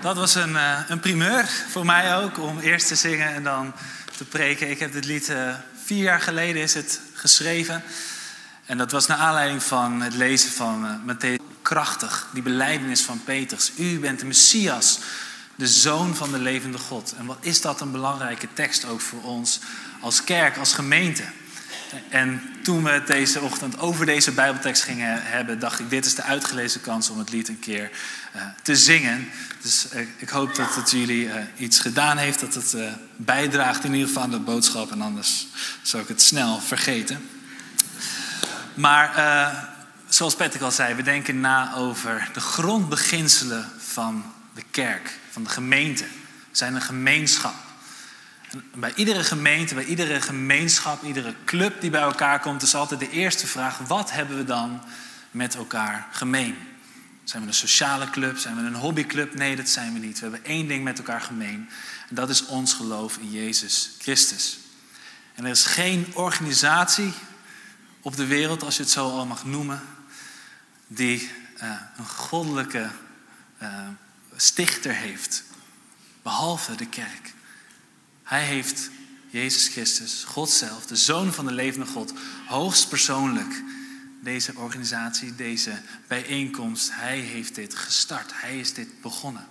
[0.00, 3.72] Dat was een, eh, een primeur voor mij ook om eerst te zingen en dan
[4.16, 4.70] te preken.
[4.70, 5.54] Ik heb dit lied eh,
[5.84, 7.82] vier jaar geleden is het geschreven.
[8.66, 11.62] En dat was naar aanleiding van het lezen van uh, Matthäus.
[11.62, 13.72] Krachtig, die beleidenis van Peters.
[13.76, 14.98] U bent de Messias,
[15.54, 17.14] de Zoon van de levende God.
[17.18, 19.60] En wat is dat een belangrijke tekst ook voor ons
[20.00, 21.22] als kerk, als gemeente.
[22.08, 26.22] En toen we deze ochtend over deze Bijbeltekst gingen hebben, dacht ik: dit is de
[26.22, 27.90] uitgelezen kans om het lied een keer
[28.36, 29.28] uh, te zingen.
[29.62, 32.76] Dus uh, ik hoop dat het jullie uh, iets gedaan heeft, dat het
[33.16, 34.90] bijdraagt in ieder geval aan de boodschap.
[34.90, 35.46] En anders
[35.82, 37.28] zou ik het snel vergeten.
[38.74, 39.14] Maar
[40.08, 44.24] zoals Patrick al zei, we denken na over de grondbeginselen van
[44.54, 46.04] de kerk, van de gemeente.
[46.50, 47.54] We zijn een gemeenschap.
[48.74, 53.10] Bij iedere gemeente, bij iedere gemeenschap, iedere club die bij elkaar komt, is altijd de
[53.10, 54.82] eerste vraag: wat hebben we dan
[55.30, 56.56] met elkaar gemeen?
[57.24, 58.38] Zijn we een sociale club?
[58.38, 59.34] Zijn we een hobbyclub?
[59.34, 60.18] Nee, dat zijn we niet.
[60.18, 61.68] We hebben één ding met elkaar gemeen.
[62.08, 64.58] En dat is ons geloof in Jezus Christus.
[65.34, 67.12] En er is geen organisatie
[68.00, 69.82] op de wereld, als je het zo al mag noemen,
[70.86, 71.30] die
[71.62, 72.90] uh, een goddelijke
[73.62, 73.68] uh,
[74.36, 75.44] stichter heeft,
[76.22, 77.32] behalve de kerk.
[78.30, 78.90] Hij heeft
[79.30, 82.12] Jezus Christus, God zelf, de Zoon van de levende God,
[82.46, 83.62] hoogst persoonlijk
[84.22, 88.30] deze organisatie, deze bijeenkomst, hij heeft dit gestart.
[88.34, 89.46] Hij is dit begonnen.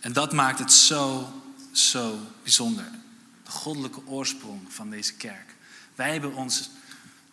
[0.00, 1.32] En dat maakt het zo,
[1.72, 2.90] zo bijzonder.
[3.44, 5.54] De goddelijke oorsprong van deze kerk.
[5.94, 6.70] Wij hebben ons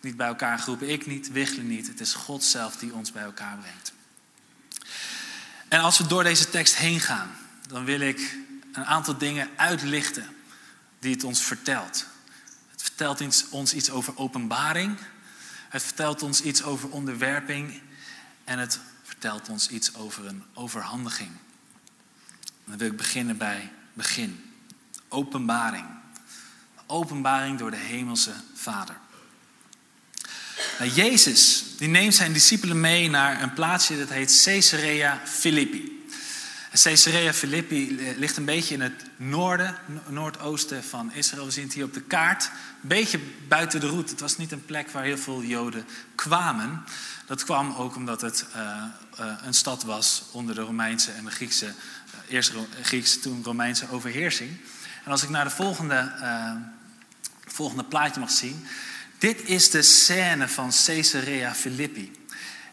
[0.02, 1.88] niet bij elkaar geroepen, ik niet, Wichelen niet.
[1.88, 3.94] Het is God zelf die ons bij elkaar brengt.
[5.68, 7.32] En als we door deze tekst heen gaan,
[7.68, 8.38] dan wil ik
[8.72, 10.42] een aantal dingen uitlichten
[11.04, 12.06] die het ons vertelt.
[12.72, 14.98] Het vertelt ons iets over openbaring.
[15.70, 17.82] Het vertelt ons iets over onderwerping.
[18.44, 21.32] En het vertelt ons iets over een overhandiging.
[22.66, 24.54] Dan wil ik beginnen bij begin.
[25.08, 25.86] Openbaring.
[26.86, 28.96] Openbaring door de hemelse Vader.
[30.80, 36.03] Nou, Jezus die neemt zijn discipelen mee naar een plaatsje dat heet Caesarea Philippi.
[36.82, 41.46] Caesarea Philippi ligt een beetje in het noorden, noordoosten van Israël.
[41.46, 42.44] We zien het hier op de kaart.
[42.82, 44.12] Een beetje buiten de route.
[44.12, 45.86] Het was niet een plek waar heel veel Joden
[46.16, 46.84] kwamen.
[47.26, 48.84] Dat kwam ook omdat het uh,
[49.20, 51.74] uh, een stad was onder de Romeinse en de Griekse, uh,
[52.28, 54.58] eerst Griekse, toen Romeinse overheersing.
[55.04, 56.12] En als ik naar de volgende,
[57.46, 58.68] volgende plaatje mag zien.
[59.18, 62.12] Dit is de scène van Caesarea Philippi.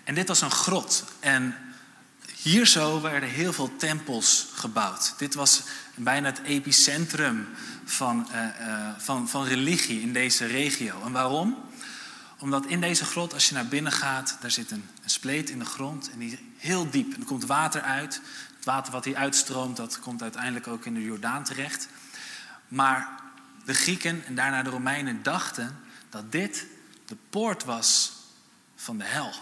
[0.05, 1.05] En dit was een grot.
[1.21, 1.55] En
[2.43, 5.15] hier zo werden heel veel tempels gebouwd.
[5.17, 5.63] Dit was
[5.95, 7.49] bijna het epicentrum
[7.85, 11.03] van, uh, uh, van, van religie in deze regio.
[11.03, 11.57] En waarom?
[12.39, 15.59] Omdat in deze grot, als je naar binnen gaat, daar zit een, een spleet in
[15.59, 17.15] de grond en die is heel diep.
[17.15, 18.21] En er komt water uit.
[18.57, 21.89] Het water wat hier uitstroomt, dat komt uiteindelijk ook in de Jordaan terecht.
[22.69, 23.21] Maar
[23.65, 25.79] de Grieken en daarna de Romeinen dachten
[26.09, 26.67] dat dit
[27.07, 28.13] de poort was
[28.77, 29.33] van de hel.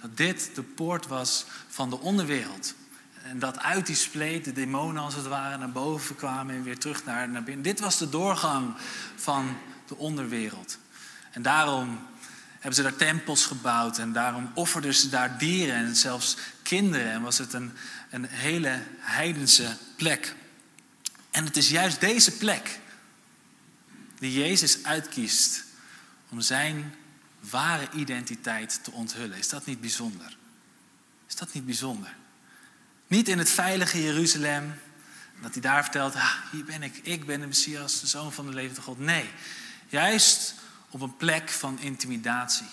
[0.00, 2.74] Dat dit de poort was van de onderwereld.
[3.22, 6.78] En dat uit die spleet de demonen als het ware naar boven kwamen en weer
[6.78, 7.64] terug naar, naar binnen.
[7.64, 8.74] Dit was de doorgang
[9.16, 9.56] van
[9.86, 10.78] de onderwereld.
[11.30, 12.06] En daarom
[12.52, 17.10] hebben ze daar tempels gebouwd en daarom offerden ze daar dieren en zelfs kinderen.
[17.10, 17.72] En was het een,
[18.10, 20.34] een hele heidense plek.
[21.30, 22.80] En het is juist deze plek
[24.18, 25.64] die Jezus uitkiest
[26.28, 26.94] om zijn
[27.50, 29.38] ware identiteit te onthullen.
[29.38, 30.40] Is dat niet bijzonder?
[31.32, 32.14] Is dat niet bijzonder?
[33.06, 34.74] Niet in het veilige Jeruzalem,
[35.40, 38.46] dat hij daar vertelt, ah, hier ben ik, ik ben de Messias, de zoon van
[38.46, 38.98] de levende God.
[38.98, 39.30] Nee,
[39.88, 40.54] juist
[40.90, 42.66] op een plek van intimidatie.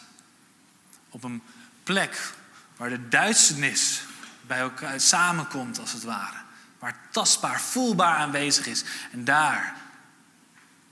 [1.09, 1.41] Op een
[1.83, 2.33] plek
[2.77, 4.01] waar de duisternis
[4.41, 6.37] bij elkaar samenkomt, als het ware.
[6.79, 8.83] Waar tastbaar, voelbaar aanwezig is.
[9.11, 9.75] En daar,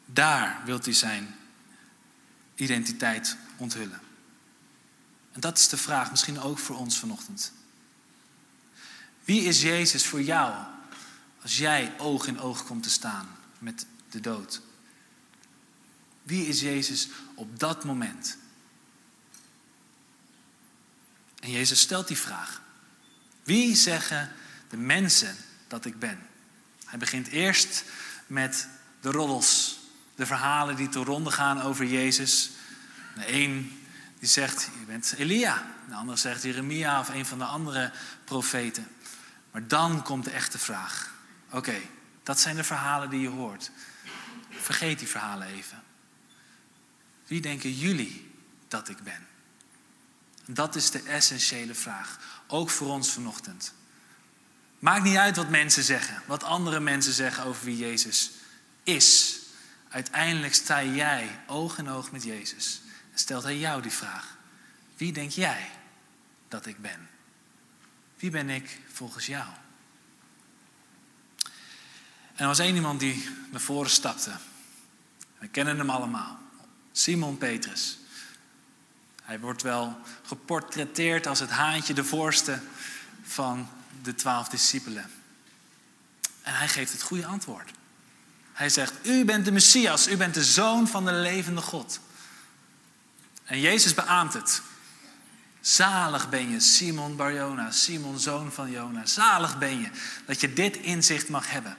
[0.06, 1.36] daar wilt hij zijn
[2.56, 4.02] identiteit onthullen.
[5.32, 7.56] En dat is de vraag, misschien ook voor ons vanochtend.
[9.28, 10.54] Wie is Jezus voor jou
[11.42, 14.62] als jij oog in oog komt te staan met de dood?
[16.24, 18.38] Wie is Jezus op dat moment?
[21.40, 22.62] En Jezus stelt die vraag.
[23.44, 24.32] Wie zeggen
[24.70, 25.36] de mensen
[25.68, 26.20] dat ik ben.
[26.86, 27.84] Hij begint eerst
[28.28, 28.68] met
[29.02, 29.80] de roddels,
[30.16, 32.50] de verhalen die te ronde gaan over Jezus.
[33.16, 33.82] De een
[34.20, 35.76] die zegt, je bent Elia.
[35.90, 37.92] De ander zegt Jeremia of een van de andere
[38.24, 38.88] profeten.
[39.58, 41.14] Maar dan komt de echte vraag.
[41.52, 41.82] Oké,
[42.24, 43.72] dat zijn de verhalen die je hoort.
[44.50, 45.84] Vergeet die verhalen even.
[47.28, 48.32] Wie denken jullie
[48.68, 49.28] dat ik ben?
[50.46, 52.20] Dat is de essentiële vraag.
[52.48, 53.74] Ook voor ons vanochtend.
[54.80, 58.32] Maakt niet uit wat mensen zeggen, wat andere mensen zeggen over wie Jezus
[58.84, 59.40] is.
[59.90, 62.82] Uiteindelijk sta jij oog in oog met Jezus.
[63.12, 64.38] En stelt hij jou die vraag.
[64.98, 65.70] Wie denk jij
[66.48, 67.16] dat ik ben?
[68.18, 69.48] Wie ben ik volgens jou?
[72.34, 74.32] En er was één iemand die naar voren stapte.
[75.38, 76.40] We kennen hem allemaal.
[76.92, 77.98] Simon Petrus.
[79.24, 82.60] Hij wordt wel geportretteerd als het haantje de voorste
[83.24, 83.70] van
[84.02, 85.12] de twaalf discipelen.
[86.42, 87.72] En hij geeft het goede antwoord.
[88.54, 92.00] Hij zegt, u bent de Messias, u bent de zoon van de levende God.
[93.44, 94.62] En Jezus beaamt het.
[95.68, 99.06] Zalig ben je, Simon Barjona, Simon zoon van Jona.
[99.06, 99.90] Zalig ben je
[100.26, 101.78] dat je dit inzicht mag hebben.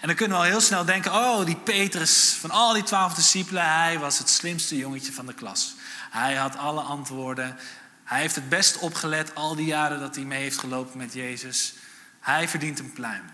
[0.00, 3.14] En dan kunnen we al heel snel denken, oh die Petrus van al die twaalf
[3.14, 5.74] discipelen, hij was het slimste jongetje van de klas.
[6.10, 7.56] Hij had alle antwoorden.
[8.04, 11.74] Hij heeft het best opgelet al die jaren dat hij mee heeft gelopen met Jezus.
[12.20, 13.24] Hij verdient een pluim.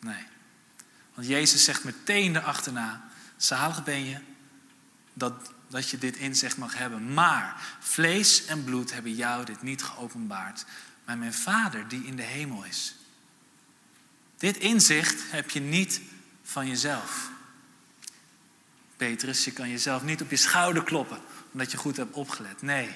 [0.00, 0.26] Nee.
[1.14, 4.18] Want Jezus zegt meteen erachterna, zalig ben je
[5.12, 5.32] dat,
[5.68, 7.14] dat je dit inzicht mag hebben.
[7.14, 10.64] Maar vlees en bloed hebben jou dit niet geopenbaard.
[11.04, 12.94] Maar mijn Vader die in de hemel is.
[14.36, 16.00] Dit inzicht heb je niet
[16.42, 17.30] van jezelf.
[18.96, 21.20] Petrus, je kan jezelf niet op je schouder kloppen
[21.52, 22.62] omdat je goed hebt opgelet.
[22.62, 22.88] Nee,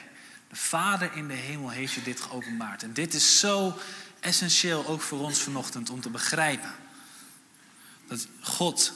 [0.49, 2.83] de Vader in de hemel heeft je dit geopenbaard.
[2.83, 3.79] En dit is zo
[4.21, 6.75] essentieel ook voor ons vanochtend om te begrijpen.
[8.07, 8.93] Dat God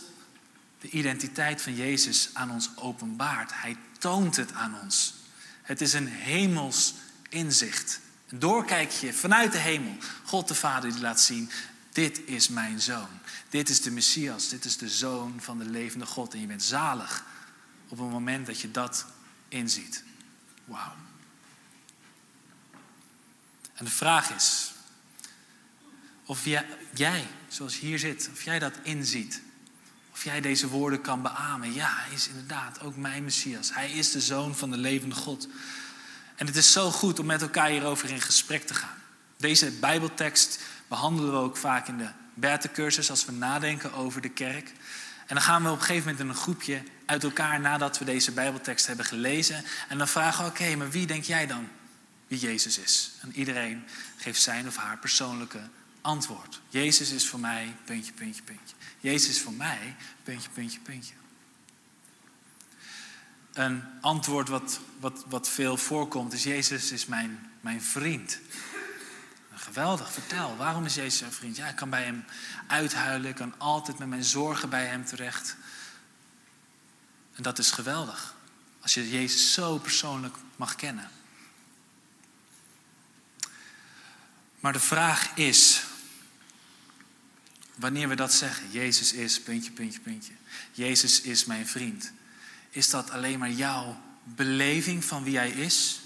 [0.86, 3.50] de identiteit van Jezus aan ons openbaart.
[3.54, 5.14] Hij toont het aan ons.
[5.62, 6.94] Het is een hemels
[7.28, 8.00] inzicht.
[8.28, 9.96] Een doorkijkje vanuit de hemel.
[10.24, 11.50] God de Vader die laat zien,
[11.92, 13.08] dit is mijn zoon.
[13.48, 14.48] Dit is de Messias.
[14.48, 16.34] Dit is de zoon van de levende God.
[16.34, 17.24] En je bent zalig
[17.88, 19.06] op het moment dat je dat
[19.48, 20.02] inziet.
[20.64, 20.94] Wauw.
[23.74, 24.72] En de vraag is
[26.24, 26.44] of
[26.94, 29.44] jij, zoals hier zit, of jij dat inziet.
[30.16, 31.74] Of jij deze woorden kan beamen.
[31.74, 33.74] Ja, hij is inderdaad ook mijn Messias.
[33.74, 35.48] Hij is de zoon van de levende God.
[36.36, 38.98] En het is zo goed om met elkaar hierover in gesprek te gaan.
[39.36, 44.68] Deze Bijbeltekst behandelen we ook vaak in de Bertecursus als we nadenken over de kerk.
[45.26, 48.04] En dan gaan we op een gegeven moment in een groepje uit elkaar nadat we
[48.04, 49.64] deze Bijbeltekst hebben gelezen.
[49.88, 51.68] En dan vragen we, oké, maar wie denk jij dan
[52.26, 53.10] wie Jezus is?
[53.20, 53.84] En iedereen
[54.16, 55.60] geeft zijn of haar persoonlijke
[56.06, 56.60] antwoord.
[56.68, 58.76] Jezus is voor mij, puntje, puntje, puntje.
[59.00, 61.14] Jezus is voor mij, puntje, puntje, puntje.
[63.52, 68.38] Een antwoord wat, wat, wat veel voorkomt is, Jezus is mijn, mijn vriend.
[69.54, 70.56] Geweldig, vertel.
[70.56, 71.56] Waarom is Jezus een vriend?
[71.56, 72.24] Ja, ik kan bij hem
[72.66, 73.30] uithuilen.
[73.30, 75.56] Ik kan altijd met mijn zorgen bij hem terecht.
[77.34, 78.34] En dat is geweldig.
[78.80, 81.10] Als je Jezus zo persoonlijk mag kennen.
[84.60, 85.85] Maar de vraag is,
[87.76, 90.32] wanneer we dat zeggen, Jezus is, puntje, puntje, puntje.
[90.72, 92.12] Jezus is mijn vriend.
[92.70, 96.00] Is dat alleen maar jouw beleving van wie hij is?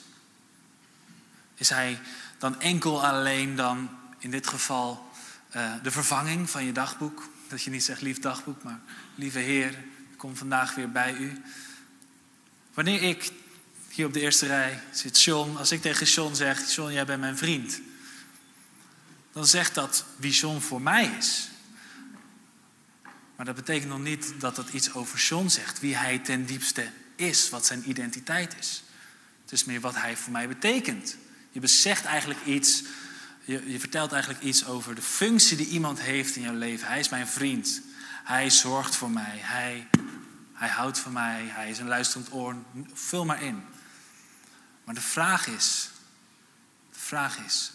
[1.54, 2.00] Is hij
[2.38, 5.10] dan enkel alleen dan in dit geval
[5.56, 7.30] uh, de vervanging van je dagboek?
[7.48, 8.80] Dat je niet zegt lief dagboek, maar
[9.14, 9.70] lieve Heer,
[10.10, 11.42] ik kom vandaag weer bij u.
[12.74, 13.32] Wanneer ik
[13.88, 17.20] hier op de eerste rij zit, John, als ik tegen John zeg, John, jij bent
[17.20, 17.80] mijn vriend.
[19.32, 21.48] Dan zegt dat wie John voor mij is.
[23.40, 26.90] Maar dat betekent nog niet dat dat iets over John zegt, wie hij ten diepste
[27.16, 28.82] is, wat zijn identiteit is.
[29.42, 31.16] Het is meer wat hij voor mij betekent.
[31.50, 32.82] Je bezegt eigenlijk iets,
[33.44, 36.88] je, je vertelt eigenlijk iets over de functie die iemand heeft in jouw leven.
[36.88, 37.80] Hij is mijn vriend.
[38.24, 39.38] Hij zorgt voor mij.
[39.38, 39.88] Hij,
[40.52, 41.44] hij houdt van mij.
[41.46, 42.56] Hij is een luisterend oor.
[42.92, 43.62] Vul maar in.
[44.84, 45.90] Maar de vraag is,
[46.92, 47.72] de vraag is,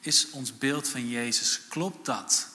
[0.00, 2.52] is ons beeld van Jezus, klopt dat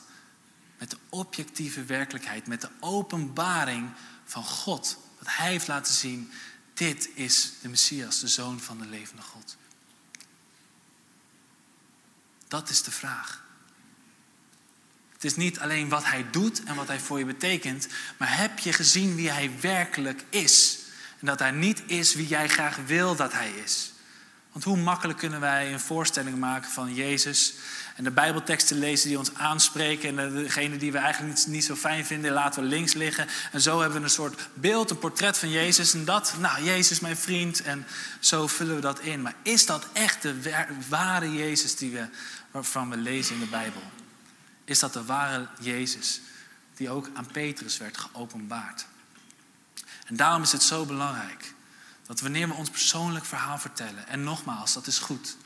[0.80, 3.92] met de objectieve werkelijkheid, met de openbaring
[4.26, 4.98] van God?
[5.18, 6.32] Dat Hij heeft laten zien,
[6.74, 9.58] dit is de Messias, de Zoon van de levende God.
[12.48, 13.44] Dat is de vraag.
[15.14, 18.60] Het is niet alleen wat hij doet en wat hij voor je betekent, maar heb
[18.60, 20.80] je gezien wie hij werkelijk is?
[21.20, 23.92] En dat hij niet is wie jij graag wil dat hij is.
[24.60, 27.54] Want hoe makkelijk kunnen wij een voorstelling maken van Jezus
[27.96, 31.75] en de Bijbelteksten lezen die ons aanspreken en degene die we eigenlijk niet, niet, zo
[31.75, 33.28] fijn vinden, laten we links liggen.
[33.51, 37.00] En zo hebben we een soort beeld, een portret van Jezus en dat, nou, Jezus
[37.00, 37.86] mijn vriend en
[38.20, 39.22] zo vullen we dat in.
[39.22, 40.36] Maar is dat echt de
[40.89, 42.08] ware Jezus die we,
[42.51, 43.82] waarvan we lezen in de Bijbel?
[44.66, 46.22] Is dat de ware Jezus
[46.75, 48.86] die ook aan Petrus werd geopenbaard?
[50.06, 51.54] En daarom is het zo belangrijk
[52.10, 55.38] dat wanneer we ons persoonlijk verhaal vertellen, en nogmaals, dat is goed.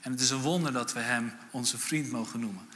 [0.00, 2.66] En het is een wonder dat we Hem onze vriend mogen noemen.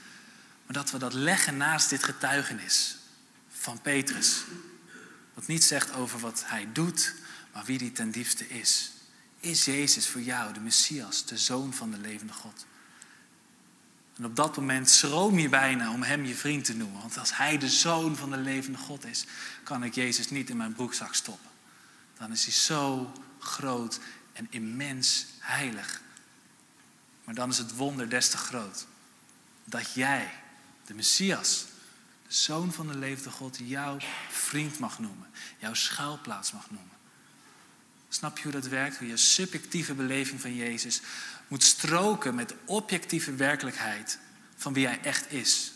[0.67, 2.97] Maar dat we dat leggen naast dit getuigenis
[3.49, 4.45] van Petrus.
[5.35, 7.15] Wat niet zegt over wat Hij doet,
[7.53, 8.91] maar wie die ten diepste is.
[9.41, 12.67] Is Jezus voor jou de Messias, de Zoon van de levende God?
[14.17, 17.01] En op dat moment schroom je bijna om Hem je vriend te noemen.
[17.01, 19.25] Want als Hij de Zoon van de levende God is,
[19.63, 21.55] kan ik Jezus niet in mijn broekzak stoppen.
[22.19, 24.01] Dan is Hij zo groot
[24.33, 26.01] en immens heilig.
[27.25, 28.87] Maar dan is het wonder des te groot.
[29.65, 30.33] Dat jij,
[30.87, 31.67] de Messias,
[32.27, 33.97] de Zoon van de levende God, jouw
[34.31, 35.27] vriend mag noemen.
[35.59, 36.97] Jouw schuilplaats mag noemen.
[38.09, 38.99] Snap je hoe dat werkt?
[38.99, 41.01] Hoe je subjectieve beleving van Jezus
[41.49, 44.19] moet stroken met de objectieve werkelijkheid
[44.57, 45.73] van wie Hij echt is.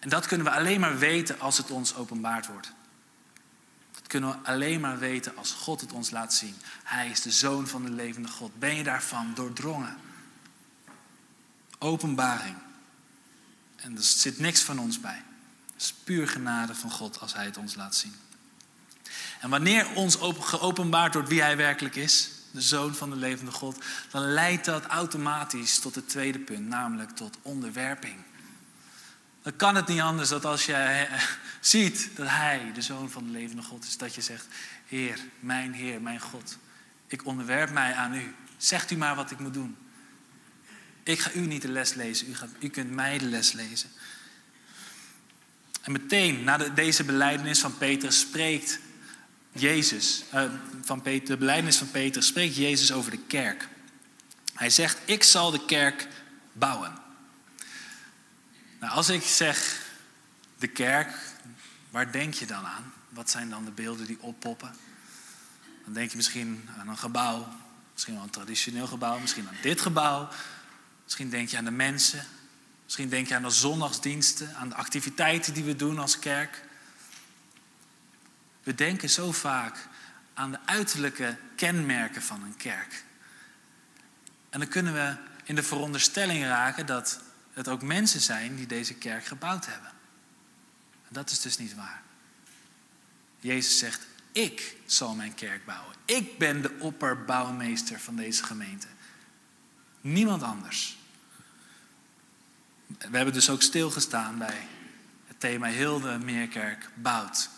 [0.00, 2.72] En dat kunnen we alleen maar weten als het ons openbaard wordt
[4.14, 6.54] kunnen we alleen maar weten als God het ons laat zien.
[6.82, 8.58] Hij is de zoon van de levende God.
[8.58, 9.96] Ben je daarvan doordrongen?
[11.78, 12.56] Openbaring.
[13.76, 15.22] En er zit niks van ons bij.
[15.72, 18.14] Het is puur genade van God als Hij het ons laat zien.
[19.40, 23.84] En wanneer ons geopenbaard wordt wie Hij werkelijk is, de zoon van de levende God,
[24.10, 28.16] dan leidt dat automatisch tot het tweede punt, namelijk tot onderwerping.
[29.44, 31.06] Dan kan het niet anders dat als je
[31.60, 34.46] ziet dat Hij de Zoon van de levende God is, dat je zegt,
[34.86, 36.58] Heer, mijn Heer, mijn God,
[37.06, 38.34] ik onderwerp mij aan U.
[38.56, 39.76] Zegt U maar wat ik moet doen.
[41.02, 43.90] Ik ga U niet de les lezen, U, gaat, u kunt mij de les lezen.
[45.80, 48.78] En meteen na deze belijdenis van Petrus spreekt
[49.52, 50.42] Jezus, uh,
[50.82, 53.68] van Peter, de belijdenis van Petrus spreekt Jezus over de kerk.
[54.54, 56.08] Hij zegt, ik zal de kerk
[56.52, 57.03] bouwen.
[58.84, 59.80] Nou, als ik zeg
[60.58, 61.16] de kerk,
[61.90, 62.92] waar denk je dan aan?
[63.08, 64.74] Wat zijn dan de beelden die oppoppen?
[65.84, 67.48] Dan denk je misschien aan een gebouw,
[67.92, 70.28] misschien wel een traditioneel gebouw, misschien aan dit gebouw.
[71.04, 72.26] Misschien denk je aan de mensen,
[72.84, 76.64] misschien denk je aan de zondagsdiensten, aan de activiteiten die we doen als kerk.
[78.62, 79.88] We denken zo vaak
[80.34, 83.04] aan de uiterlijke kenmerken van een kerk.
[84.50, 87.20] En dan kunnen we in de veronderstelling raken dat
[87.54, 89.90] het ook mensen zijn die deze kerk gebouwd hebben.
[91.02, 92.02] En dat is dus niet waar.
[93.40, 95.94] Jezus zegt, ik zal mijn kerk bouwen.
[96.04, 98.86] Ik ben de opperbouwmeester van deze gemeente.
[100.00, 100.96] Niemand anders.
[102.86, 104.68] We hebben dus ook stilgestaan bij
[105.26, 107.48] het thema Hilde Meerkerk bouwt.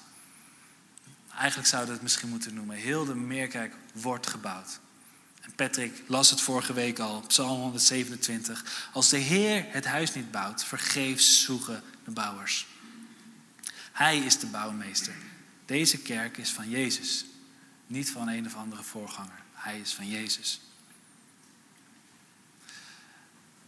[1.34, 2.76] Eigenlijk zouden we het misschien moeten noemen.
[2.76, 4.80] Hilde Meerkerk wordt gebouwd.
[5.54, 8.88] Patrick las het vorige week al, Psalm 127.
[8.92, 12.66] Als de Heer het huis niet bouwt, vergeefs zoeken de bouwers.
[13.92, 15.14] Hij is de bouwmeester.
[15.64, 17.24] Deze kerk is van Jezus,
[17.86, 19.42] niet van een of andere voorganger.
[19.52, 20.60] Hij is van Jezus.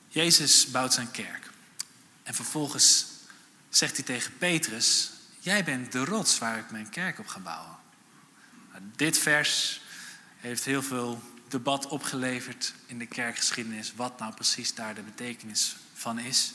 [0.09, 1.51] Jezus bouwt zijn kerk.
[2.23, 3.07] En vervolgens
[3.69, 7.77] zegt hij tegen Petrus: Jij bent de rots waar ik mijn kerk op ga bouwen.
[8.71, 9.81] Nou, dit vers
[10.37, 16.19] heeft heel veel debat opgeleverd in de kerkgeschiedenis wat nou precies daar de betekenis van
[16.19, 16.53] is.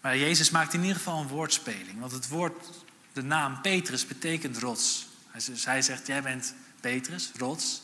[0.00, 2.66] Maar Jezus maakt in ieder geval een woordspeling, want het woord,
[3.12, 5.06] de naam Petrus betekent rots.
[5.46, 7.80] Dus hij zegt, jij bent Petrus, rots,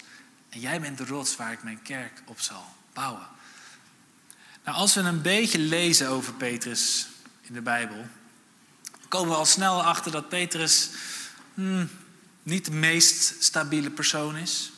[0.49, 3.26] en jij bent de rots waar ik mijn kerk op zal bouwen.
[4.64, 7.06] Nou, als we een beetje lezen over Petrus
[7.40, 8.06] in de Bijbel,
[9.08, 10.90] komen we al snel achter dat Petrus
[11.54, 11.90] hmm,
[12.42, 14.73] niet de meest stabiele persoon is.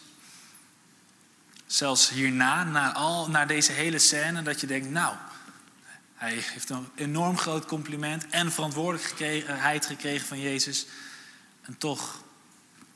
[1.67, 5.17] Zelfs hierna, na, al, na deze hele scène, dat je denkt, nou,
[6.15, 10.87] hij heeft een enorm groot compliment en verantwoordelijkheid gekregen van Jezus.
[11.63, 12.23] En toch,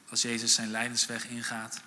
[0.08, 1.80] als Jezus zijn lijdensweg ingaat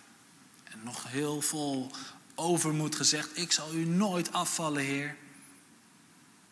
[0.63, 1.91] en nog heel vol
[2.35, 5.15] overmoed gezegd, ik zal u nooit afvallen, Heer.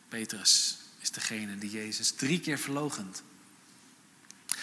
[0.09, 3.23] Petrus is degene die Jezus drie keer verlogent.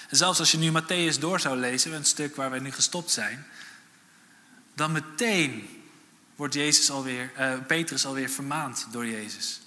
[0.09, 3.11] En zelfs als je nu Matthäus door zou lezen, een stuk waar wij nu gestopt
[3.11, 3.47] zijn,
[4.79, 5.69] dan meteen
[6.37, 9.61] wordt Jezus alweer, uh, Petrus alweer vermaand door Jezus.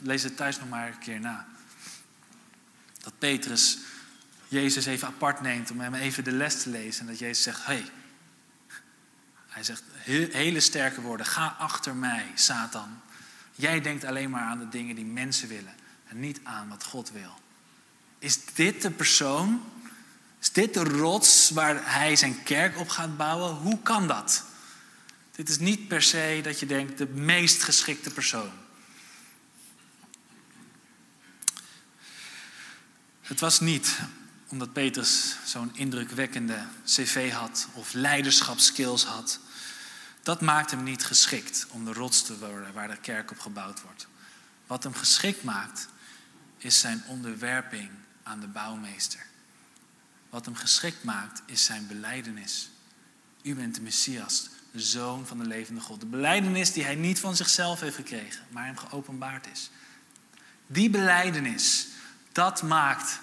[0.00, 1.46] Lees het thuis nog maar een keer na.
[3.00, 3.78] Dat Petrus
[4.48, 7.00] Jezus even apart neemt om hem even de les te lezen.
[7.00, 7.90] En dat Jezus zegt, hey,
[9.48, 9.82] Hij zegt
[10.32, 11.26] hele sterke woorden.
[11.26, 13.00] Ga achter mij, Satan.
[13.54, 15.74] Jij denkt alleen maar aan de dingen die mensen willen
[16.08, 17.40] en niet aan wat God wil.
[18.18, 19.62] Is dit de persoon?
[20.42, 23.54] Is dit de rots waar hij zijn kerk op gaat bouwen?
[23.54, 24.44] Hoe kan dat?
[25.32, 28.50] Dit is niet per se dat je denkt de meest geschikte persoon.
[33.20, 33.98] Het was niet
[34.48, 39.38] omdat Petrus zo'n indrukwekkende cv had of leiderschapskills had.
[40.22, 43.82] Dat maakt hem niet geschikt om de rots te worden waar de kerk op gebouwd
[43.82, 44.06] wordt.
[44.66, 45.88] Wat hem geschikt maakt,
[46.58, 47.90] is zijn onderwerping
[48.22, 49.30] aan de bouwmeester.
[50.32, 52.70] Wat hem geschikt maakt, is zijn beleidenis.
[53.42, 56.00] U bent de Messias, de Zoon van de levende God.
[56.00, 59.70] De beleidenis die hij niet van zichzelf heeft gekregen, maar hem geopenbaard is.
[60.66, 61.86] Die beleidenis,
[62.32, 63.20] dat maakt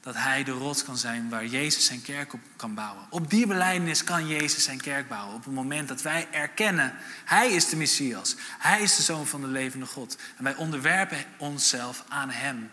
[0.00, 3.06] dat hij de rots kan zijn waar Jezus zijn kerk op kan bouwen.
[3.10, 5.34] Op die belijdenis kan Jezus zijn kerk bouwen.
[5.34, 6.94] Op het moment dat wij erkennen,
[7.24, 8.36] hij is de Messias.
[8.58, 10.18] Hij is de Zoon van de levende God.
[10.36, 12.70] En wij onderwerpen onszelf aan hem.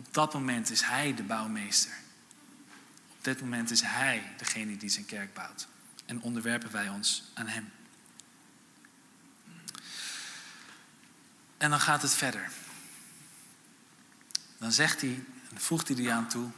[0.00, 1.92] Op dat moment is hij de bouwmeester.
[3.18, 5.68] Op dit moment is hij degene die zijn kerk bouwt.
[6.06, 7.72] En onderwerpen wij ons aan hem.
[11.56, 12.50] En dan gaat het verder.
[14.58, 16.50] Dan zegt hij en voegt hij die aan toe.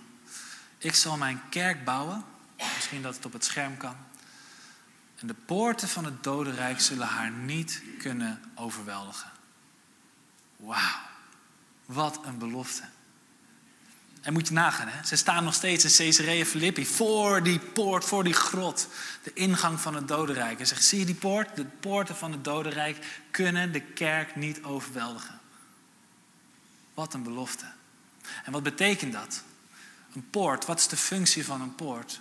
[0.79, 2.25] Ik zal mijn kerk bouwen.
[2.75, 3.97] Misschien dat het op het scherm kan.
[5.17, 9.31] En de poorten van het dodenrijk zullen haar niet kunnen overweldigen.
[10.57, 11.01] Wauw,
[11.87, 12.85] wat een belofte.
[14.23, 15.05] En moet je nagaan, hè?
[15.07, 18.89] ze staan nog steeds in Caesarea Philippi voor die poort, voor die grot,
[19.23, 20.61] de ingang van het dodenrijk.
[20.61, 21.57] En zegt, zie je die poort?
[21.57, 25.41] De poorten van het dodenrijk kunnen de kerk niet overweldigen.
[26.95, 27.65] Wat een belofte.
[28.45, 29.43] En wat betekent dat?
[30.15, 32.21] Een poort, wat is de functie van een poort?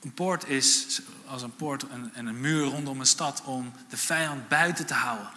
[0.00, 4.48] Een poort is als een poort en een muur rondom een stad om de vijand
[4.48, 5.30] buiten te houden.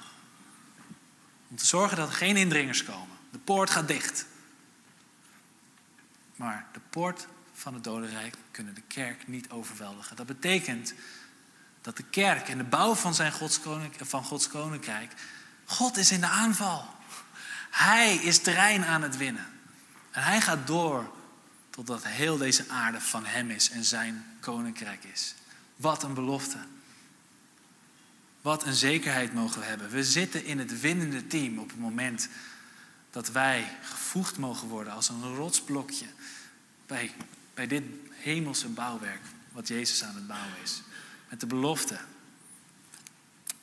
[1.48, 3.18] Om te zorgen dat er geen indringers komen.
[3.32, 4.26] De poort gaat dicht.
[6.38, 10.16] Maar de poort van het dodenrijk kunnen de kerk niet overweldigen.
[10.16, 10.94] Dat betekent
[11.82, 13.60] dat de kerk en de bouw van, zijn Gods,
[13.98, 15.12] van Gods koninkrijk,
[15.66, 16.96] God is in de aanval.
[17.70, 19.46] Hij is terrein aan het winnen.
[20.12, 21.14] En hij gaat door
[21.70, 25.36] totdat heel deze aarde van hem is en zijn koninkrijk is.
[25.76, 26.58] Wat een belofte.
[28.42, 29.90] Wat een zekerheid mogen we hebben.
[29.90, 32.30] We zitten in het winnende team op het moment
[33.18, 36.06] dat wij gevoegd mogen worden als een rotsblokje
[36.86, 37.12] bij,
[37.54, 40.82] bij dit hemelse bouwwerk wat Jezus aan het bouwen is.
[41.30, 42.00] Met de belofte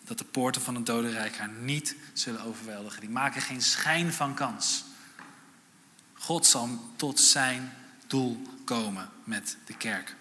[0.05, 3.01] dat de poorten van het dodenrijk haar niet zullen overweldigen.
[3.01, 4.85] Die maken geen schijn van kans.
[6.14, 7.73] God zal tot zijn
[8.07, 10.17] doel komen met de kerk.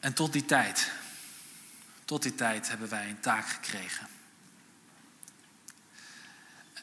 [0.00, 0.92] En tot die tijd,
[2.12, 4.06] tot die tijd hebben wij een taak gekregen.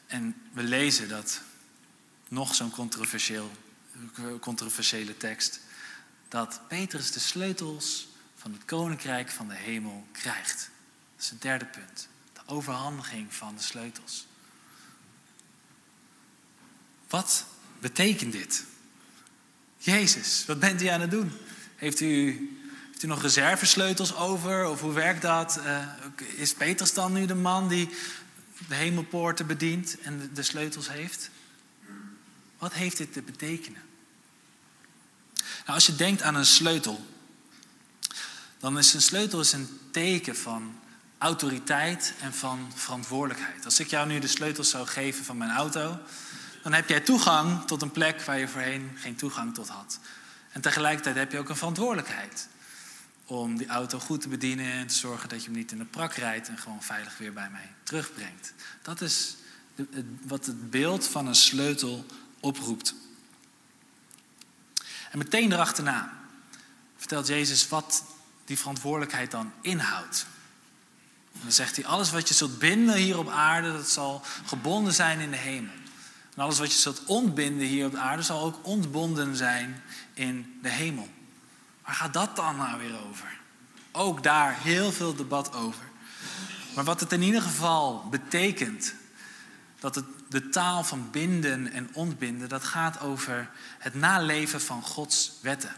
[0.06, 1.40] En we lezen dat
[2.28, 3.50] nog zo'n controversieel,
[4.40, 5.60] controversiële tekst
[6.28, 10.70] dat Petrus de sleutels van het koninkrijk van de hemel krijgt.
[11.14, 12.08] Dat is het derde punt.
[12.32, 14.26] De overhandiging van de sleutels.
[17.08, 17.44] Wat
[17.78, 18.64] betekent dit?
[19.78, 21.32] Jezus, wat bent u aan het doen?
[21.76, 22.59] Heeft u,
[23.00, 24.66] heeft u nog reservesleutels over?
[24.66, 25.60] Of hoe werkt dat?
[25.64, 25.86] Uh,
[26.36, 27.88] is Petrus dan nu de man die
[28.68, 31.30] de hemelpoorten bedient en de, sleutels heeft?
[32.58, 33.82] Wat heeft dit te betekenen?
[35.34, 37.06] Nou, als je denkt aan een sleutel,
[38.58, 40.80] dan is een sleutel een teken van
[41.18, 43.64] autoriteit en van verantwoordelijkheid.
[43.64, 45.98] Als ik jou nu de sleutels zou geven van mijn auto,
[46.62, 49.98] dan heb jij toegang tot een plek waar je voorheen geen toegang tot had.
[50.52, 52.48] En tegelijkertijd heb je ook een verantwoordelijkheid
[53.30, 55.84] om die auto goed te bedienen en te zorgen dat je hem niet in de
[55.84, 58.52] prak rijdt en gewoon veilig weer bij mij terugbrengt.
[58.82, 59.36] Dat is
[60.22, 62.06] wat het beeld van een sleutel
[62.40, 62.94] oproept.
[65.10, 66.12] En meteen erachterna
[66.96, 68.04] vertelt Jezus wat
[68.44, 70.26] die verantwoordelijkheid dan inhoudt.
[71.32, 74.92] En dan zegt hij, alles wat je zult binden hier op aarde, dat zal gebonden
[74.92, 75.72] zijn in de hemel.
[76.34, 79.82] En alles wat je zult ontbinden hier op de aarde, zal ook ontbonden zijn
[80.14, 81.08] in de hemel.
[81.90, 83.38] Waar gaat dat dan nou weer over?
[83.92, 85.84] Ook daar heel veel debat over.
[86.74, 88.94] Maar wat het in ieder geval betekent,
[89.80, 95.32] dat het de taal van binden en ontbinden, dat gaat over het naleven van Gods
[95.42, 95.74] wetten.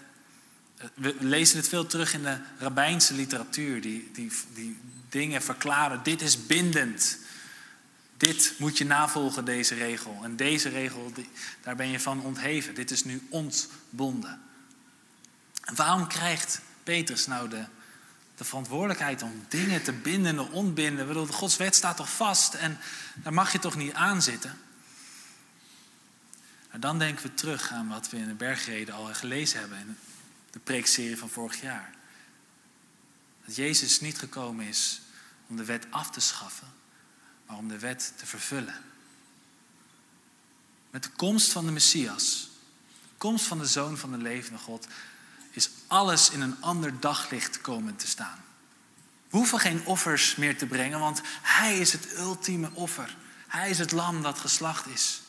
[0.95, 6.01] We lezen het veel terug in de rabbijnse literatuur, die, die, die dingen verklaren.
[6.03, 7.19] Dit is bindend.
[8.17, 10.21] dit moet je navolgen, deze regel.
[10.23, 11.13] En deze regel,
[11.63, 12.75] daar ben je van ontheven.
[12.75, 14.51] Dit is nu ontbonden.
[15.65, 17.65] Waarom krijgt Petrus nou de,
[18.37, 21.07] de verantwoordelijkheid om dingen te binden en ontbinden?
[21.07, 22.79] Bedoel, Gods wet staat toch vast en
[23.15, 24.59] daar mag je toch niet aan zitten?
[26.69, 29.97] Nou, dan denken we terug aan wat we in de bergreden al gelezen hebben in
[30.51, 31.95] de preekserie van vorig jaar.
[33.45, 35.01] Dat Jezus niet gekomen is
[35.47, 36.69] om de wet af te schaffen,
[37.47, 38.77] maar om de wet te vervullen.
[40.91, 42.51] Met de komst van de Messias,
[42.89, 44.87] de komst van de Zoon van de levende God,
[45.93, 48.45] alles in een ander daglicht komen te staan.
[49.31, 53.17] We hoeven geen offers meer te brengen, want Hij is het ultieme offer.
[53.49, 55.23] Hij is het lam dat geslacht is.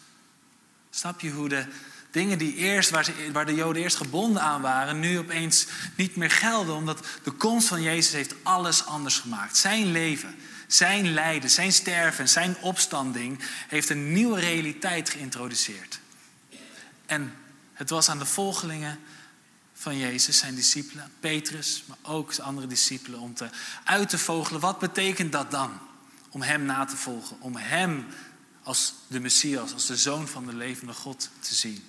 [0.90, 1.66] Snap je hoe de
[2.12, 6.32] dingen die eerst, waar, waar de Joden eerst gebonden aan waren, nu opeens niet meer
[6.32, 6.76] gelden?
[6.76, 9.58] Omdat de komst van Jezus heeft alles anders gemaakt.
[9.58, 10.36] Zijn leven,
[10.68, 16.00] zijn lijden, zijn sterven, zijn opstanding heeft een nieuwe realiteit geïntroduceerd.
[17.06, 17.34] En
[17.74, 19.00] het was aan de volgelingen
[19.84, 23.50] van Jezus, zijn discipelen, Petrus, maar ook zijn andere discipelen, om te
[23.84, 24.62] uit te vogelen.
[24.62, 25.80] Wat betekent dat dan?
[26.30, 28.08] Om Hem na te volgen, om Hem
[28.64, 31.84] als de Messias, als de Zoon van de levende God te zien.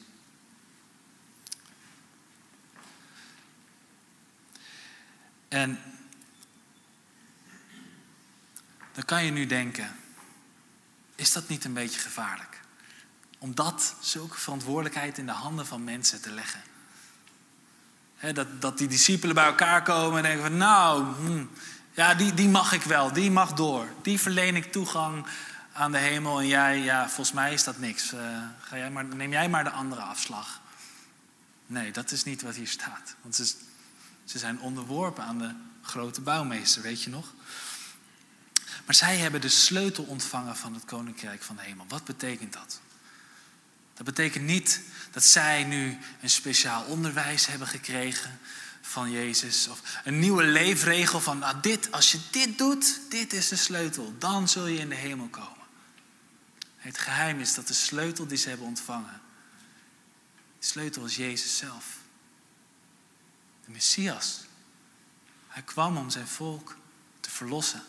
[5.48, 5.78] En
[8.92, 9.96] dan kan je nu denken,
[11.14, 12.60] is dat niet een beetje gevaarlijk?
[13.38, 16.62] Om dat, zulke verantwoordelijkheid in de handen van mensen te leggen.
[18.32, 21.44] Dat, dat die discipelen bij elkaar komen en denken van nou, hm,
[21.92, 23.88] ja, die, die mag ik wel, die mag door.
[24.02, 25.26] Die verleen ik toegang
[25.72, 28.12] aan de hemel en jij, ja, volgens mij is dat niks.
[28.12, 28.20] Uh,
[28.60, 30.60] ga jij maar, neem jij maar de andere afslag.
[31.66, 33.14] Nee, dat is niet wat hier staat.
[33.22, 33.54] Want ze,
[34.24, 35.50] ze zijn onderworpen aan de
[35.82, 37.32] grote bouwmeester, weet je nog?
[38.84, 41.84] Maar zij hebben de sleutel ontvangen van het koninkrijk van de hemel.
[41.88, 42.80] Wat betekent dat?
[43.94, 44.80] Dat betekent niet
[45.10, 48.40] dat zij nu een speciaal onderwijs hebben gekregen
[48.80, 49.68] van Jezus.
[49.68, 54.14] Of een nieuwe leefregel van nou, dit, als je dit doet, dit is de sleutel.
[54.18, 55.66] Dan zul je in de hemel komen.
[56.76, 59.20] Het geheim is dat de sleutel die ze hebben ontvangen,
[60.58, 61.84] de sleutel is Jezus zelf.
[63.64, 64.40] De Messias.
[65.48, 66.76] Hij kwam om zijn volk
[67.20, 67.82] te verlossen.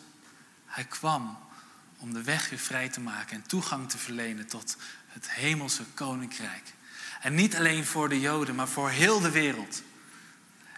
[0.66, 1.38] Hij kwam
[1.98, 4.76] om de weg weer vrij te maken en toegang te verlenen tot
[5.16, 6.62] het hemelse koninkrijk.
[7.20, 9.82] En niet alleen voor de Joden, maar voor heel de wereld.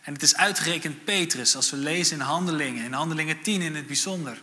[0.02, 3.86] En het is uitgerekend Petrus, als we lezen in Handelingen, in Handelingen 10 in het
[3.86, 4.42] bijzonder,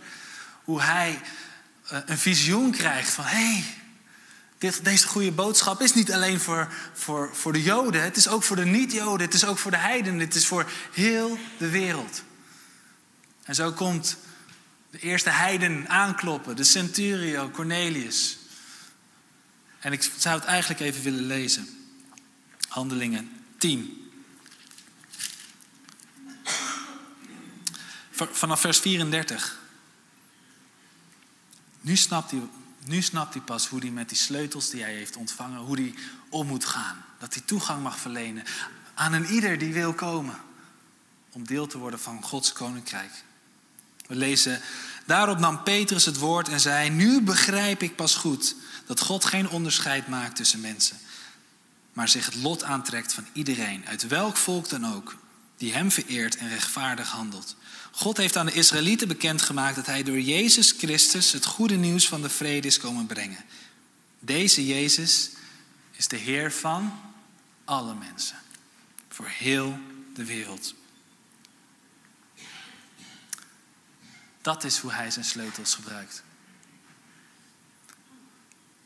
[0.63, 1.21] hoe hij
[1.87, 3.63] eh, een visioen krijgt van hé,
[4.57, 8.43] hey, deze goede boodschap is niet alleen voor, voor, voor de Joden, het is ook
[8.43, 12.23] voor de niet-Joden, het is ook voor de heidenen, het is voor heel de wereld.
[13.43, 14.17] En zo komt
[14.91, 18.37] de eerste heiden aankloppen, de centurio Cornelius.
[19.85, 21.67] En ik zou het eigenlijk even willen lezen.
[22.67, 24.11] Handelingen 10.
[28.11, 29.59] Vanaf vers 34.
[31.81, 32.41] Nu snapt, hij,
[32.85, 35.93] nu snapt hij pas hoe hij met die sleutels die hij heeft ontvangen, hoe hij
[36.29, 37.05] om moet gaan.
[37.19, 38.43] Dat hij toegang mag verlenen
[38.93, 40.39] aan een ieder die wil komen.
[41.31, 43.11] Om deel te worden van Gods koninkrijk.
[44.07, 44.61] We lezen,
[45.05, 49.49] daarop nam Petrus het woord en zei, nu begrijp ik pas goed dat God geen
[49.49, 50.97] onderscheid maakt tussen mensen.
[51.93, 55.17] Maar zich het lot aantrekt van iedereen, uit welk volk dan ook,
[55.57, 57.55] die hem vereert en rechtvaardig handelt.
[57.91, 62.21] God heeft aan de Israëlieten bekendgemaakt dat hij door Jezus Christus het goede nieuws van
[62.21, 63.45] de vrede is komen brengen.
[64.19, 65.29] Deze Jezus
[65.91, 66.99] is de Heer van
[67.65, 68.37] alle mensen,
[69.09, 69.79] voor heel
[70.13, 70.73] de wereld.
[74.41, 76.23] Dat is hoe hij zijn sleutels gebruikt.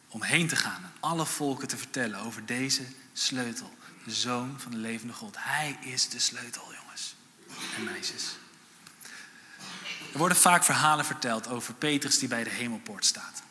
[0.10, 3.78] Om heen te gaan en alle volken te vertellen over deze sleutel.
[4.04, 5.36] De zoon van de levende God.
[5.40, 7.16] Hij is de sleutel, jongens
[7.76, 8.24] en meisjes.
[10.12, 13.42] Er worden vaak verhalen verteld over Petrus die bij de hemelpoort staat.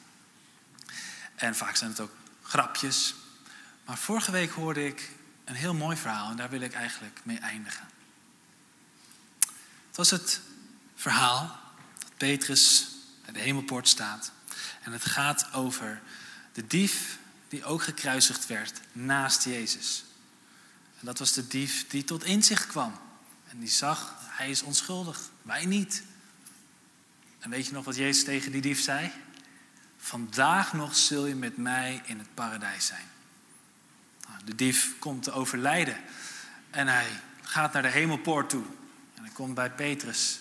[1.35, 3.15] En vaak zijn het ook grapjes.
[3.85, 5.11] Maar vorige week hoorde ik
[5.45, 7.89] een heel mooi verhaal en daar wil ik eigenlijk mee eindigen.
[9.87, 10.41] Het was het
[10.95, 11.59] verhaal
[11.99, 12.89] dat Petrus
[13.25, 14.33] bij de hemelpoort staat.
[14.83, 16.03] En het gaat over
[16.59, 17.19] de dief
[17.49, 20.05] die ook gekruisigd werd naast Jezus.
[21.01, 22.99] En dat was de dief die tot inzicht kwam.
[23.49, 26.03] En die zag, hij is onschuldig, wij niet.
[27.39, 29.11] En weet je nog wat Jezus tegen die dief zei?
[29.97, 33.07] Vandaag nog zul je met mij in het paradijs zijn.
[34.29, 35.97] Nou, de dief komt te overlijden
[36.71, 37.09] en hij
[37.43, 38.65] gaat naar de hemelpoort toe.
[39.15, 40.41] En hij komt bij Petrus.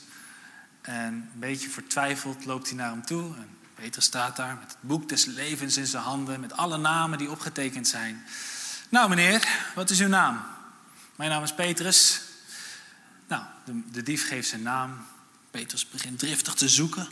[0.81, 3.35] En een beetje vertwijfeld loopt hij naar hem toe.
[3.35, 7.17] En Petrus staat daar met het boek des levens in zijn handen, met alle namen
[7.17, 8.25] die opgetekend zijn.
[8.89, 10.43] Nou meneer, wat is uw naam?
[11.15, 12.21] Mijn naam is Petrus.
[13.27, 15.05] Nou, de, de dief geeft zijn naam.
[15.51, 17.07] Petrus begint driftig te zoeken.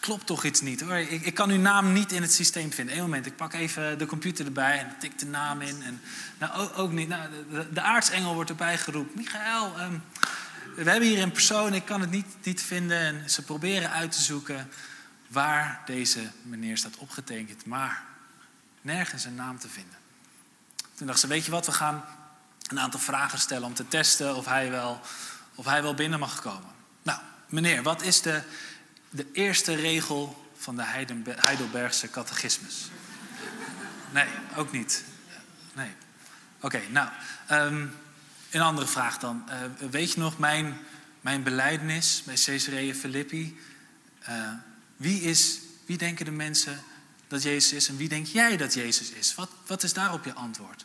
[0.00, 0.96] Klopt toch iets niet hoor.
[0.96, 2.96] Ik, ik, kan uw naam niet in het systeem vinden.
[2.96, 5.82] Eén moment, ik pak even de computer erbij en tik de naam in.
[5.82, 6.00] En,
[6.38, 7.08] nou, ook, niet.
[7.08, 9.16] Nou, de, de, aartsengel wordt erbij geroepen.
[9.16, 10.02] Michael, um,
[10.76, 12.98] we hebben hier een persoon, ik kan het niet, niet vinden.
[12.98, 14.68] En ze proberen uit te zoeken
[15.28, 17.66] waar deze meneer staat opgetekend.
[17.66, 18.04] Maar
[18.80, 19.96] nergens een naam te vinden.
[20.94, 22.04] Toen dacht ze, weet je wat, we gaan
[22.68, 25.00] een aantal vragen stellen om te testen of hij wel,
[25.54, 26.70] of hij wel binnen mag komen.
[27.02, 28.42] Nou, meneer, wat is de,
[29.10, 30.84] de eerste regel van de
[31.24, 32.90] Heidelbergse catechismus?
[34.12, 35.04] Nee, ook niet.
[35.72, 35.90] Nee.
[36.60, 37.08] Oké, nou,
[37.50, 37.96] um,
[38.50, 39.44] een andere vraag dan.
[39.48, 40.78] Uh, weet je nog mijn,
[41.20, 43.60] mijn beleidenis bij Caesarea Philippi?
[44.28, 44.52] Uh,
[44.98, 46.82] wie, is, wie denken de mensen
[47.26, 49.34] dat Jezus is en wie denk jij dat Jezus is?
[49.34, 50.84] Wat, wat is daarop je antwoord?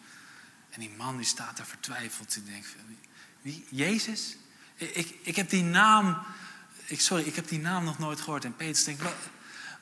[0.69, 2.33] En die man die staat daar vertwijfeld.
[2.33, 2.67] Die denkt,
[3.41, 3.65] wie?
[3.69, 4.35] Jezus?
[4.75, 6.17] Ik, ik heb die naam,
[6.85, 8.45] ik, sorry, ik heb die naam nog nooit gehoord.
[8.45, 9.15] En Petrus denkt, wat,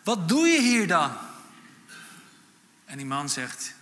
[0.03, 1.17] wat doe je hier dan?
[2.85, 3.73] En die man zegt,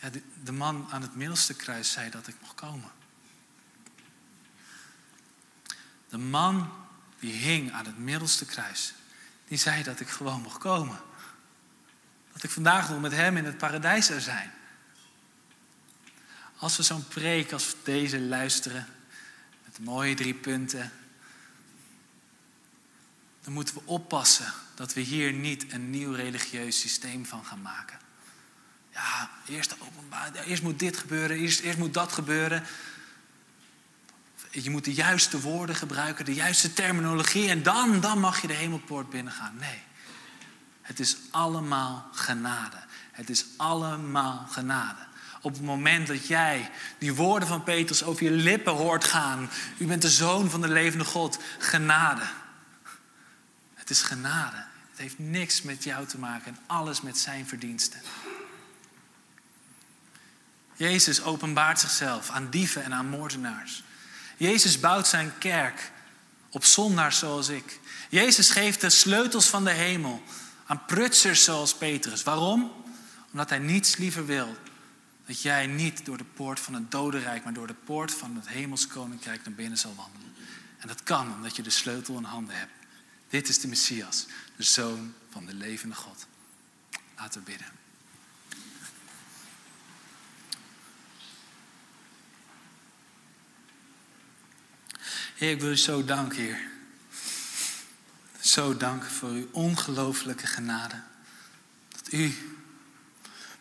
[0.00, 2.90] ja, de, de man aan het middelste kruis zei dat ik mocht komen.
[6.08, 6.72] De man
[7.18, 8.94] die hing aan het middelste kruis,
[9.52, 10.98] die zei dat ik gewoon mocht komen.
[12.32, 14.50] Dat ik vandaag nog met hem in het paradijs zou zijn.
[16.56, 18.86] Als we zo'n preek als deze luisteren,
[19.64, 20.92] met mooie drie punten,
[23.42, 27.98] dan moeten we oppassen dat we hier niet een nieuw religieus systeem van gaan maken.
[28.90, 32.64] Ja, eerst openbaar, eerst moet dit gebeuren, eerst, eerst moet dat gebeuren.
[34.60, 38.54] Je moet de juiste woorden gebruiken, de juiste terminologie en dan, dan mag je de
[38.54, 39.56] hemelpoort binnengaan.
[39.56, 39.82] Nee,
[40.82, 42.76] het is allemaal genade.
[43.12, 45.06] Het is allemaal genade.
[45.40, 49.50] Op het moment dat jij die woorden van Petrus over je lippen hoort gaan.
[49.78, 51.38] U bent de zoon van de levende God.
[51.58, 52.24] Genade.
[53.74, 54.64] Het is genade.
[54.90, 58.00] Het heeft niks met jou te maken en alles met zijn verdiensten.
[60.74, 63.82] Jezus openbaart zichzelf aan dieven en aan moordenaars.
[64.42, 65.92] Jezus bouwt zijn kerk
[66.50, 67.80] op zondaars zoals ik.
[68.10, 70.22] Jezus geeft de sleutels van de hemel
[70.66, 72.22] aan prutsers zoals Petrus.
[72.22, 72.72] Waarom?
[73.32, 74.56] Omdat hij niets liever wil
[75.26, 78.48] dat jij niet door de poort van het dodenrijk, maar door de poort van het
[78.48, 80.34] hemels koninkrijk naar binnen zal wandelen.
[80.78, 82.72] En dat kan omdat je de sleutel in handen hebt.
[83.28, 84.26] Dit is de Messias,
[84.56, 86.26] de zoon van de levende God.
[87.16, 87.66] Laten we bidden.
[95.34, 96.70] Heer, ik wil u zo danken, Heer.
[98.40, 101.00] Zo danken voor uw ongelooflijke genade.
[101.88, 102.34] Dat u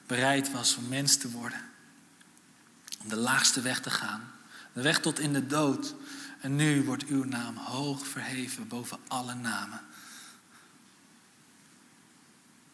[0.08, 1.62] bereid was om mens te worden.
[3.00, 4.32] Om de laagste weg te gaan.
[4.74, 5.96] De weg tot in de dood.
[6.42, 9.82] En nu wordt uw naam hoog verheven boven alle namen.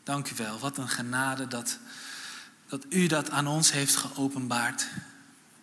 [0.03, 0.59] Dank u wel.
[0.59, 1.79] Wat een genade dat,
[2.67, 4.87] dat u dat aan ons heeft geopenbaard.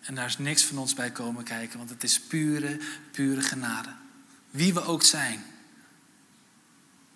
[0.05, 2.79] En daar is niks van ons bij komen kijken, want het is pure,
[3.11, 3.93] pure genade.
[4.51, 5.45] Wie we ook zijn.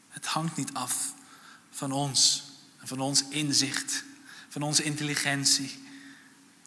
[0.10, 1.13] Het hangt niet af
[1.69, 2.47] van ons
[2.84, 4.04] van ons inzicht
[4.49, 5.84] van onze intelligentie.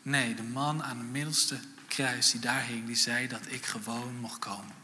[0.03, 1.59] Nee, de man aan het middelste
[1.89, 4.75] kruis die daar hing, die zei dat ik gewoon mocht komen.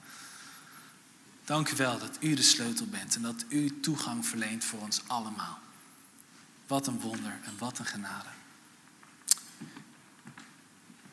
[1.45, 5.03] Dank u wel dat u de sleutel bent en dat u toegang verleent voor ons
[5.07, 5.59] allemaal.
[6.67, 8.29] Wat een wonder en wat een genade.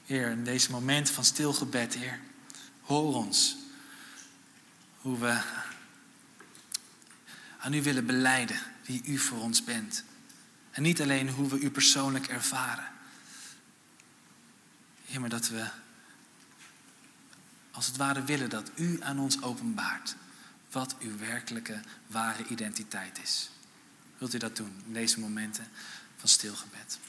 [0.06, 2.20] Heer, in deze moment van stilgebed, Heer,
[2.82, 3.56] hoor ons
[4.98, 5.42] hoe we
[7.60, 10.04] aan u willen beleiden wie u voor ons bent.
[10.72, 12.92] En niet alleen hoe we u persoonlijk ervaren.
[15.06, 15.68] Heer, maar dat we
[17.72, 20.16] als het ware willen dat u aan ons openbaart
[20.72, 23.50] wat uw werkelijke, ware identiteit is.
[24.18, 25.68] Wilt u dat doen in deze momenten
[26.18, 27.00] van stilgebed?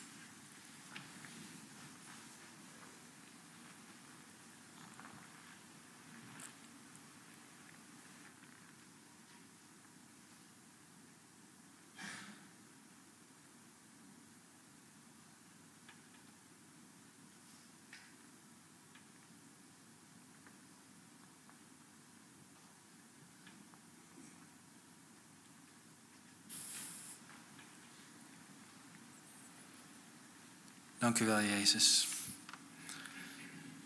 [30.99, 32.09] Dank u wel, Jezus.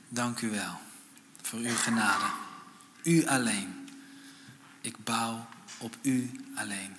[0.09, 0.79] Dank u wel
[1.42, 2.25] voor uw genade.
[3.03, 3.88] U alleen.
[4.81, 6.96] Ik bouw op u alleen.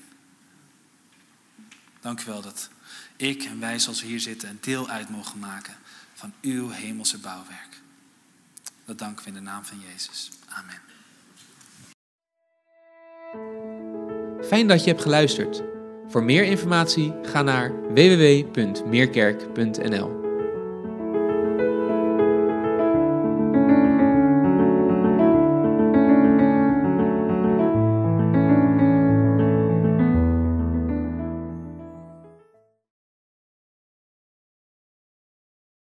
[1.99, 2.69] Dank u wel dat
[3.15, 5.75] ik en wij zoals we hier zitten een deel uit mogen maken
[6.13, 7.81] van uw hemelse bouwwerk.
[8.85, 10.29] Dat danken we in de naam van Jezus.
[10.47, 10.81] Amen.
[14.47, 15.61] Fijn dat je hebt geluisterd.
[16.11, 20.20] Voor meer informatie ga naar www.meerkerk.nl.